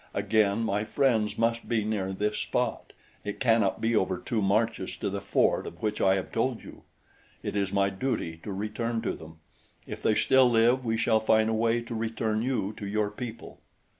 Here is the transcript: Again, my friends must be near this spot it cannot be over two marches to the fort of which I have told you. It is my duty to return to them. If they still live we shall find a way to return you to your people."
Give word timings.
Again, 0.15 0.63
my 0.63 0.83
friends 0.83 1.37
must 1.37 1.69
be 1.69 1.85
near 1.85 2.11
this 2.11 2.39
spot 2.39 2.91
it 3.23 3.39
cannot 3.39 3.79
be 3.79 3.95
over 3.95 4.17
two 4.17 4.41
marches 4.41 4.97
to 4.97 5.11
the 5.11 5.21
fort 5.21 5.67
of 5.67 5.83
which 5.83 6.01
I 6.01 6.15
have 6.15 6.31
told 6.31 6.63
you. 6.63 6.81
It 7.43 7.55
is 7.55 7.71
my 7.71 7.91
duty 7.91 8.37
to 8.37 8.51
return 8.51 9.03
to 9.03 9.13
them. 9.13 9.41
If 9.85 10.01
they 10.01 10.15
still 10.15 10.49
live 10.49 10.83
we 10.83 10.97
shall 10.97 11.19
find 11.19 11.51
a 11.51 11.53
way 11.53 11.83
to 11.83 11.93
return 11.93 12.41
you 12.41 12.73
to 12.77 12.87
your 12.87 13.11
people." 13.11 13.61